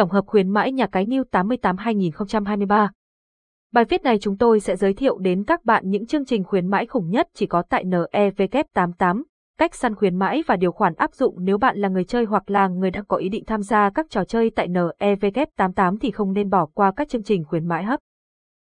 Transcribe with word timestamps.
tổng 0.00 0.10
hợp 0.10 0.26
khuyến 0.26 0.48
mãi 0.48 0.72
nhà 0.72 0.86
cái 0.86 1.06
New 1.06 1.24
88 1.24 1.76
2023. 1.76 2.90
Bài 3.72 3.84
viết 3.84 4.02
này 4.02 4.18
chúng 4.18 4.36
tôi 4.36 4.60
sẽ 4.60 4.76
giới 4.76 4.94
thiệu 4.94 5.18
đến 5.18 5.44
các 5.44 5.64
bạn 5.64 5.90
những 5.90 6.06
chương 6.06 6.24
trình 6.24 6.44
khuyến 6.44 6.66
mãi 6.66 6.86
khủng 6.86 7.10
nhất 7.10 7.28
chỉ 7.34 7.46
có 7.46 7.62
tại 7.62 7.84
NEVK88, 7.84 9.22
cách 9.58 9.74
săn 9.74 9.94
khuyến 9.94 10.16
mãi 10.16 10.42
và 10.46 10.56
điều 10.56 10.72
khoản 10.72 10.94
áp 10.94 11.14
dụng 11.14 11.34
nếu 11.38 11.58
bạn 11.58 11.78
là 11.78 11.88
người 11.88 12.04
chơi 12.04 12.24
hoặc 12.24 12.50
là 12.50 12.68
người 12.68 12.90
đang 12.90 13.04
có 13.04 13.16
ý 13.16 13.28
định 13.28 13.44
tham 13.44 13.62
gia 13.62 13.90
các 13.90 14.06
trò 14.10 14.24
chơi 14.24 14.50
tại 14.50 14.68
NEVK88 14.68 15.96
thì 16.00 16.10
không 16.10 16.32
nên 16.32 16.50
bỏ 16.50 16.66
qua 16.74 16.92
các 16.96 17.08
chương 17.08 17.22
trình 17.22 17.44
khuyến 17.44 17.68
mãi 17.68 17.84
hấp. 17.84 18.00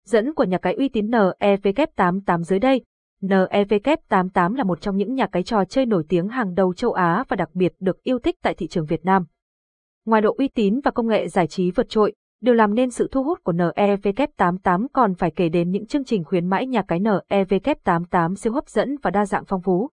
Dẫn 0.05 0.33
của 0.33 0.43
nhà 0.43 0.57
cái 0.57 0.73
uy 0.73 0.89
tín 0.89 1.07
NEVK88 1.07 2.41
dưới 2.41 2.59
đây. 2.59 2.83
NEVK88 3.21 4.55
là 4.55 4.63
một 4.63 4.81
trong 4.81 4.97
những 4.97 5.13
nhà 5.13 5.27
cái 5.27 5.43
trò 5.43 5.65
chơi 5.65 5.85
nổi 5.85 6.03
tiếng 6.09 6.27
hàng 6.27 6.55
đầu 6.55 6.73
châu 6.73 6.91
Á 6.91 7.23
và 7.27 7.35
đặc 7.35 7.49
biệt 7.53 7.73
được 7.79 8.03
yêu 8.03 8.19
thích 8.19 8.35
tại 8.43 8.53
thị 8.53 8.67
trường 8.67 8.85
Việt 8.85 9.05
Nam. 9.05 9.25
Ngoài 10.09 10.21
độ 10.21 10.35
uy 10.37 10.47
tín 10.47 10.79
và 10.83 10.91
công 10.91 11.07
nghệ 11.07 11.27
giải 11.27 11.47
trí 11.47 11.71
vượt 11.71 11.89
trội, 11.89 12.13
điều 12.41 12.53
làm 12.53 12.73
nên 12.73 12.89
sự 12.89 13.07
thu 13.11 13.23
hút 13.23 13.39
của 13.43 13.51
NEVK88 13.51 14.87
còn 14.93 15.15
phải 15.15 15.31
kể 15.31 15.49
đến 15.49 15.71
những 15.71 15.85
chương 15.85 16.03
trình 16.03 16.23
khuyến 16.23 16.47
mãi 16.47 16.67
nhà 16.67 16.81
cái 16.81 16.99
NEVK88 16.99 18.35
siêu 18.35 18.53
hấp 18.53 18.69
dẫn 18.69 18.95
và 19.01 19.11
đa 19.11 19.25
dạng 19.25 19.45
phong 19.45 19.61
phú. 19.61 19.89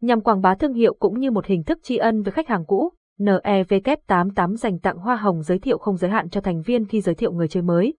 Nhằm 0.00 0.20
quảng 0.20 0.40
bá 0.40 0.54
thương 0.54 0.72
hiệu 0.72 0.94
cũng 0.94 1.20
như 1.20 1.30
một 1.30 1.46
hình 1.46 1.64
thức 1.64 1.78
tri 1.82 1.96
ân 1.96 2.22
với 2.22 2.32
khách 2.32 2.48
hàng 2.48 2.64
cũ, 2.66 2.92
NEVK88 3.18 4.56
dành 4.56 4.78
tặng 4.78 4.96
hoa 4.96 5.16
hồng 5.16 5.42
giới 5.42 5.58
thiệu 5.58 5.78
không 5.78 5.96
giới 5.96 6.10
hạn 6.10 6.30
cho 6.30 6.40
thành 6.40 6.62
viên 6.62 6.86
khi 6.86 7.00
giới 7.00 7.14
thiệu 7.14 7.32
người 7.32 7.48
chơi 7.48 7.62
mới. 7.62 7.94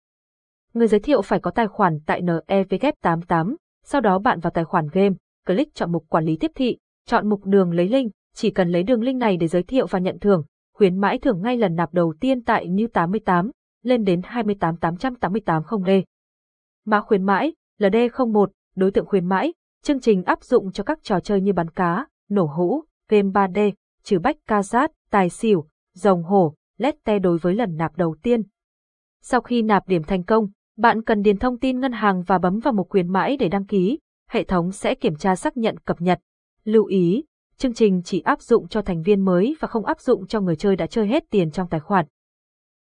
Người 0.74 0.88
giới 0.88 0.99
thiệu 0.99 1.21
phải 1.21 1.40
có 1.40 1.52
tài 1.52 1.68
khoản 1.68 1.99
tại 2.05 2.21
NEVK88, 2.21 3.55
sau 3.84 4.02
đó 4.02 4.20
bạn 4.20 4.40
vào 4.40 4.52
tài 4.52 4.63
khoản 4.63 4.88
game, 4.94 5.16
click 5.48 5.76
chọn 5.76 5.91
mục 5.91 6.05
quản 6.10 6.26
lý 6.26 6.38
tiếp 6.38 6.52
thị, 6.55 6.77
chọn 7.08 7.30
mục 7.30 7.46
đường 7.46 7.71
lấy 7.71 7.88
link, 7.88 8.12
chỉ 8.35 8.52
cần 8.52 8.70
lấy 8.70 8.84
đường 8.84 9.02
link 9.02 9.20
này 9.20 9.38
để 9.38 9.48
giới 9.48 9.63
thiệu 9.63 9.85
và 9.90 9.99
nhận 9.99 10.20
thưởng, 10.20 10.44
khuyến 10.73 10.98
mãi 10.98 11.18
thưởng 11.18 11.41
ngay 11.41 11.58
lần 11.58 11.76
nạp 11.76 11.94
đầu 11.94 12.13
tiên 12.20 12.44
tại 12.44 12.68
New 12.68 12.88
88, 12.88 13.52
lên 13.84 14.04
đến 14.04 14.22
28888 14.23 15.63
0D. 15.63 16.04
Mã 16.85 17.02
khuyến 17.02 17.24
mãi, 17.24 17.54
LD01, 17.79 18.48
đối 18.76 18.91
tượng 18.91 19.05
khuyến 19.05 19.26
mãi, 19.26 19.54
chương 19.84 19.99
trình 19.99 20.24
áp 20.24 20.44
dụng 20.44 20.71
cho 20.71 20.84
các 20.84 20.99
trò 21.04 21.20
chơi 21.20 21.41
như 21.41 21.54
bắn 21.54 21.70
cá, 21.70 22.05
nổ 22.29 22.46
hũ, 22.46 22.84
game 23.10 23.29
3D, 23.29 23.71
trừ 24.04 24.20
bách 24.20 24.38
ca 24.48 24.63
sát, 24.63 24.91
tài 25.10 25.29
xỉu, 25.29 25.68
rồng 25.94 26.24
hổ, 26.24 26.55
lette 26.77 27.20
đối 27.20 27.38
với 27.38 27.55
lần 27.55 27.77
nạp 27.77 27.98
đầu 27.98 28.16
tiên. 28.24 28.41
Sau 29.21 29.41
khi 29.41 29.62
nạp 29.62 29.88
điểm 29.88 30.04
thành 30.04 30.24
công, 30.24 30.48
bạn 30.77 31.04
cần 31.04 31.21
điền 31.21 31.38
thông 31.38 31.60
tin 31.60 31.79
ngân 31.79 31.91
hàng 31.91 32.24
và 32.24 32.38
bấm 32.38 32.60
vào 32.60 32.74
mục 32.74 32.90
khuyến 32.90 33.07
mãi 33.07 33.38
để 33.38 33.49
đăng 33.49 33.66
ký, 33.66 33.99
hệ 34.29 34.44
thống 34.44 34.71
sẽ 34.71 34.96
kiểm 34.96 35.16
tra 35.16 35.35
xác 35.35 35.57
nhận 35.57 35.77
cập 35.77 36.01
nhật. 36.01 36.20
Lưu 36.63 36.85
ý, 36.85 37.24
chương 37.57 37.73
trình 37.73 38.01
chỉ 38.05 38.20
áp 38.20 38.41
dụng 38.41 38.68
cho 38.68 38.82
thành 38.82 39.01
viên 39.01 39.26
mới 39.26 39.55
và 39.59 39.68
không 39.68 39.85
áp 39.85 39.99
dụng 39.99 40.27
cho 40.27 40.41
người 40.41 40.55
chơi 40.55 40.76
đã 40.76 40.87
chơi 40.87 41.07
hết 41.07 41.23
tiền 41.29 41.51
trong 41.51 41.70
tài 41.70 41.79
khoản. 41.79 42.05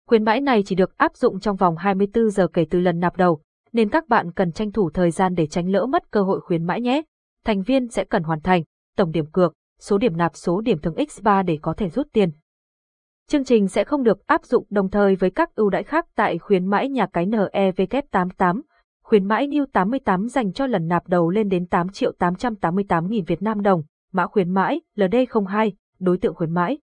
Khuyến 0.07 0.25
mãi 0.25 0.41
này 0.41 0.63
chỉ 0.67 0.75
được 0.75 0.97
áp 0.97 1.17
dụng 1.17 1.41
trong 1.41 1.57
vòng 1.57 1.77
24 1.77 2.31
giờ 2.31 2.49
kể 2.53 2.67
từ 2.71 2.81
lần 2.81 3.01
nạp 3.01 3.17
đầu, 3.17 3.41
nên 3.73 3.89
các 3.89 4.09
bạn 4.09 4.33
cần 4.33 4.53
tranh 4.53 4.73
thủ 4.73 4.91
thời 4.91 5.11
gian 5.11 5.35
để 5.35 5.47
tránh 5.47 5.69
lỡ 5.69 5.87
mất 5.87 6.11
cơ 6.11 6.23
hội 6.23 6.41
khuyến 6.41 6.65
mãi 6.65 6.81
nhé. 6.81 7.03
Thành 7.45 7.63
viên 7.63 7.89
sẽ 7.89 8.05
cần 8.05 8.23
hoàn 8.23 8.41
thành 8.41 8.63
tổng 8.97 9.13
điểm 9.13 9.27
cược, 9.33 9.55
số 9.81 9.99
điểm 9.99 10.17
nạp 10.17 10.37
số 10.37 10.61
điểm 10.61 10.79
thưởng 10.79 10.95
X3 10.95 11.45
để 11.45 11.59
có 11.63 11.73
thể 11.73 11.89
rút 11.89 12.07
tiền. 12.13 12.31
Chương 13.29 13.45
trình 13.45 13.69
sẽ 13.69 13.85
không 13.85 14.03
được 14.03 14.27
áp 14.27 14.45
dụng 14.45 14.67
đồng 14.71 14.91
thời 14.91 15.17
với 15.17 15.31
các 15.31 15.55
ưu 15.55 15.71
đãi 15.71 15.83
khác 15.83 16.07
tại 16.15 16.39
khuyến 16.39 16.67
mãi 16.67 16.89
nhà 16.89 17.07
cái 17.13 17.27
NEVK88. 17.27 18.61
Khuyến 19.05 19.29
mãi 19.29 19.49
New 19.49 19.67
88 19.73 20.29
dành 20.29 20.53
cho 20.53 20.67
lần 20.67 20.89
nạp 20.89 21.09
đầu 21.09 21.31
lên 21.31 21.49
đến 21.49 21.67
8 21.67 21.89
triệu 21.89 22.13
888 22.19 23.09
nghìn 23.09 23.25
Việt 23.25 23.43
Nam 23.43 23.63
đồng, 23.63 23.83
mã 24.13 24.27
khuyến 24.27 24.51
mãi 24.51 24.81
LD02, 24.97 25.71
đối 25.99 26.19
tượng 26.19 26.35
khuyến 26.35 26.55
mãi. 26.55 26.79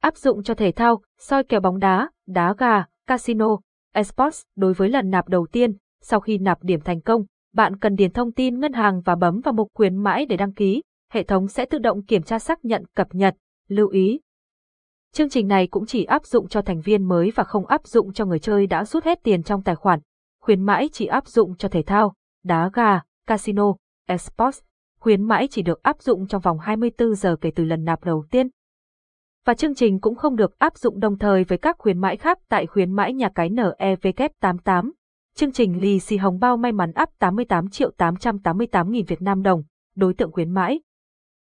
Áp 0.00 0.16
dụng 0.16 0.42
cho 0.42 0.54
thể 0.54 0.72
thao, 0.72 1.02
soi 1.18 1.44
kèo 1.44 1.60
bóng 1.60 1.78
đá, 1.78 2.10
đá 2.26 2.54
gà, 2.58 2.84
casino, 3.06 3.58
esports 3.92 4.42
đối 4.56 4.72
với 4.72 4.88
lần 4.88 5.10
nạp 5.10 5.28
đầu 5.28 5.46
tiên, 5.52 5.76
sau 6.00 6.20
khi 6.20 6.38
nạp 6.38 6.62
điểm 6.62 6.80
thành 6.80 7.00
công, 7.00 7.24
bạn 7.54 7.76
cần 7.76 7.94
điền 7.94 8.12
thông 8.12 8.32
tin 8.32 8.60
ngân 8.60 8.72
hàng 8.72 9.00
và 9.00 9.14
bấm 9.14 9.40
vào 9.40 9.54
mục 9.54 9.68
khuyến 9.74 9.96
mãi 9.96 10.26
để 10.26 10.36
đăng 10.36 10.52
ký, 10.52 10.82
hệ 11.12 11.22
thống 11.22 11.48
sẽ 11.48 11.64
tự 11.64 11.78
động 11.78 12.04
kiểm 12.04 12.22
tra 12.22 12.38
xác 12.38 12.64
nhận 12.64 12.84
cập 12.94 13.08
nhật. 13.14 13.34
Lưu 13.68 13.88
ý, 13.88 14.20
Chương 15.14 15.28
trình 15.28 15.48
này 15.48 15.66
cũng 15.66 15.86
chỉ 15.86 16.04
áp 16.04 16.26
dụng 16.26 16.48
cho 16.48 16.62
thành 16.62 16.80
viên 16.80 17.08
mới 17.08 17.32
và 17.34 17.44
không 17.44 17.66
áp 17.66 17.86
dụng 17.86 18.12
cho 18.12 18.24
người 18.24 18.38
chơi 18.38 18.66
đã 18.66 18.84
rút 18.84 19.04
hết 19.04 19.18
tiền 19.22 19.42
trong 19.42 19.62
tài 19.62 19.74
khoản. 19.74 20.00
Khuyến 20.40 20.62
mãi 20.62 20.88
chỉ 20.92 21.06
áp 21.06 21.26
dụng 21.26 21.56
cho 21.56 21.68
thể 21.68 21.82
thao, 21.82 22.14
đá 22.44 22.70
gà, 22.74 23.00
casino, 23.26 23.74
esports. 24.06 24.60
Khuyến 25.02 25.22
mãi 25.22 25.48
chỉ 25.50 25.62
được 25.62 25.82
áp 25.82 26.02
dụng 26.02 26.26
trong 26.26 26.40
vòng 26.40 26.58
24 26.58 27.14
giờ 27.14 27.36
kể 27.40 27.50
từ 27.54 27.64
lần 27.64 27.84
nạp 27.84 28.04
đầu 28.04 28.24
tiên. 28.30 28.48
Và 29.46 29.54
chương 29.54 29.74
trình 29.74 30.00
cũng 30.00 30.14
không 30.14 30.36
được 30.36 30.58
áp 30.58 30.76
dụng 30.76 31.00
đồng 31.00 31.18
thời 31.18 31.44
với 31.44 31.58
các 31.58 31.76
khuyến 31.78 31.98
mãi 31.98 32.16
khác 32.16 32.38
tại 32.48 32.66
khuyến 32.66 32.92
mãi 32.92 33.12
nhà 33.12 33.28
cái 33.34 33.50
NEVK88. 33.50 34.90
Chương 35.36 35.52
trình 35.52 35.80
lì 35.80 36.00
xì 36.00 36.16
hồng 36.16 36.38
bao 36.38 36.56
may 36.56 36.72
mắn 36.72 36.92
áp 36.92 37.08
88 37.18 37.68
triệu 37.68 37.90
888 37.96 38.90
nghìn 38.90 39.04
Việt 39.04 39.22
Nam 39.22 39.42
đồng, 39.42 39.62
đối 39.96 40.14
tượng 40.14 40.32
khuyến 40.32 40.50
mãi. 40.50 40.80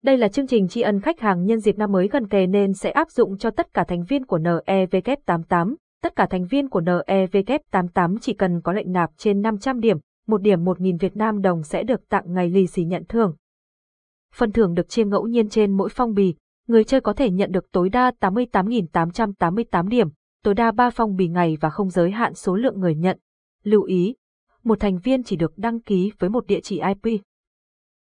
Đây 0.03 0.17
là 0.19 0.29
chương 0.29 0.47
trình 0.47 0.69
tri 0.69 0.81
ân 0.81 1.01
khách 1.01 1.21
hàng 1.21 1.45
nhân 1.45 1.61
dịp 1.61 1.79
năm 1.79 1.93
mới 1.93 2.09
gần 2.09 2.29
kề 2.29 2.47
nên 2.47 2.73
sẽ 2.73 2.91
áp 2.91 3.11
dụng 3.11 3.39
cho 3.39 3.51
tất 3.51 3.75
cả 3.75 3.85
thành 3.85 4.05
viên 4.05 4.27
của 4.27 4.39
NEVK88. 4.39 5.75
Tất 6.03 6.17
cả 6.17 6.27
thành 6.31 6.47
viên 6.47 6.69
của 6.69 6.81
NEVK88 6.81 8.17
chỉ 8.21 8.35
cần 8.35 8.61
có 8.61 8.73
lệnh 8.73 8.93
nạp 8.93 9.11
trên 9.17 9.43
500 9.43 9.81
điểm, 9.81 9.99
một 10.27 10.43
điểm 10.43 10.65
1.000 10.65 10.99
Việt 10.99 11.17
Nam 11.17 11.43
đồng 11.43 11.63
sẽ 11.63 11.83
được 11.83 12.09
tặng 12.09 12.25
ngày 12.35 12.51
lì 12.51 12.67
xì 12.67 12.85
nhận 12.85 13.05
thưởng. 13.09 13.37
Phần 14.35 14.53
thưởng 14.53 14.75
được 14.75 14.89
chia 14.89 15.05
ngẫu 15.05 15.27
nhiên 15.27 15.49
trên 15.49 15.77
mỗi 15.77 15.89
phong 15.93 16.15
bì, 16.15 16.35
người 16.69 16.85
chơi 16.85 17.01
có 17.01 17.13
thể 17.13 17.31
nhận 17.31 17.53
được 17.53 17.73
tối 17.73 17.89
đa 17.89 18.13
88.888 18.21 19.89
điểm, 19.89 20.09
tối 20.45 20.55
đa 20.55 20.71
3 20.71 20.91
phong 20.91 21.17
bì 21.17 21.29
ngày 21.29 21.57
và 21.61 21.71
không 21.71 21.91
giới 21.91 22.11
hạn 22.11 22.35
số 22.35 22.57
lượng 22.57 22.81
người 22.81 22.95
nhận. 22.95 23.19
Lưu 23.63 23.83
ý, 23.83 24.15
một 24.65 24.81
thành 24.81 24.99
viên 24.99 25.23
chỉ 25.23 25.37
được 25.37 25.59
đăng 25.59 25.81
ký 25.81 26.13
với 26.19 26.31
một 26.31 26.47
địa 26.47 26.61
chỉ 26.63 26.81
IP. 27.03 27.21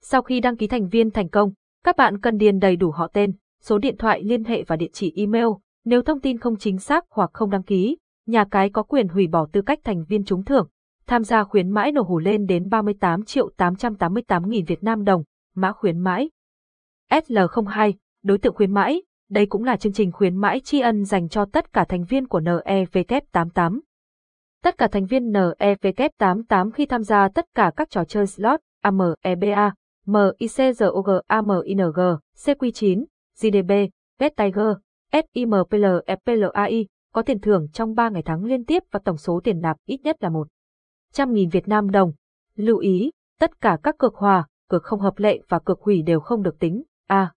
Sau 0.02 0.22
khi 0.22 0.40
đăng 0.40 0.57
ký 0.57 0.68
thành 0.68 0.90
viên 0.90 1.12
thành 1.12 1.29
công, 1.29 1.53
các 1.84 1.97
bạn 1.97 2.19
cần 2.19 2.38
điền 2.38 2.59
đầy 2.59 2.75
đủ 2.75 2.91
họ 2.91 3.07
tên, 3.07 3.34
số 3.62 3.78
điện 3.78 3.97
thoại 3.97 4.23
liên 4.23 4.44
hệ 4.44 4.63
và 4.63 4.75
địa 4.75 4.90
chỉ 4.94 5.13
email. 5.16 5.47
Nếu 5.85 6.02
thông 6.02 6.19
tin 6.19 6.38
không 6.38 6.56
chính 6.57 6.78
xác 6.78 7.06
hoặc 7.09 7.29
không 7.34 7.50
đăng 7.50 7.63
ký, 7.63 7.97
nhà 8.25 8.46
cái 8.52 8.69
có 8.69 8.84
quyền 8.84 9.07
hủy 9.07 9.28
bỏ 9.28 9.47
tư 9.52 9.62
cách 9.62 9.79
thành 9.84 10.06
viên 10.06 10.25
trúng 10.25 10.46
thưởng 10.46 10.68
tham 11.08 11.24
gia 11.24 11.44
khuyến 11.44 11.69
mãi 11.69 11.91
nổ 11.91 12.02
hủ 12.02 12.19
lên 12.19 12.46
đến 12.46 12.69
38 12.69 13.24
triệu 13.24 13.50
888 13.58 14.50
nghìn 14.50 14.66
Việt 14.66 14.84
Nam 14.84 15.03
đồng, 15.03 15.24
mã 15.56 15.72
khuyến 15.72 16.00
mãi. 16.00 16.30
SL02, 17.12 17.94
đối 18.24 18.38
tượng 18.38 18.56
khuyến 18.56 18.74
mãi, 18.74 19.03
đây 19.30 19.46
cũng 19.46 19.64
là 19.64 19.78
chương 19.78 19.94
trình 19.94 20.12
khuyến 20.12 20.36
mãi 20.36 20.59
tri 20.59 20.80
ân 20.80 21.06
dành 21.06 21.30
cho 21.30 21.46
tất 21.46 21.74
cả 21.74 21.86
thành 21.90 22.03
viên 22.03 22.28
của 22.28 22.40
NEVK88. 22.40 23.80
Tất 24.64 24.78
cả 24.78 24.88
thành 24.88 25.06
viên 25.06 25.31
NEVK88 25.31 26.72
khi 26.72 26.86
tham 26.86 27.03
gia 27.03 27.28
tất 27.28 27.46
cả 27.56 27.72
các 27.75 27.90
trò 27.90 28.03
chơi 28.03 28.28
slot 28.28 28.59
AMEBA, 28.81 29.74
MICROG, 30.06 31.08
AMING, 31.28 32.18
CQ9, 32.35 33.06
GDB, 33.41 33.72
Bet 34.20 34.35
Tiger, 34.35 34.75
SIMPL, 35.12 35.85
FPLAI, 36.08 36.85
có 37.14 37.22
tiền 37.22 37.40
thưởng 37.40 37.68
trong 37.74 37.96
3 37.96 38.09
ngày 38.09 38.22
thắng 38.22 38.44
liên 38.44 38.66
tiếp 38.66 38.84
và 38.91 39.00
tổng 39.06 39.18
số 39.18 39.41
tiền 39.44 39.62
nạp 39.62 39.78
ít 39.85 40.02
nhất 40.03 40.16
là 40.20 40.30
một 40.30 40.47
100.000 41.13 41.50
Việt 41.50 41.68
Nam 41.68 41.90
đồng. 41.90 42.13
Lưu 42.56 42.78
ý, 42.78 43.12
tất 43.40 43.62
cả 43.62 43.78
các 43.84 43.97
cược 43.97 44.16
hòa, 44.16 44.47
cược 44.69 44.84
không 44.84 45.00
hợp 45.00 45.19
lệ 45.19 45.40
và 45.50 45.59
cược 45.59 45.81
hủy 45.81 46.01
đều 46.01 46.19
không 46.19 46.44
được 46.44 46.59
tính. 46.59 46.84
A. 47.07 47.18
À, 47.18 47.34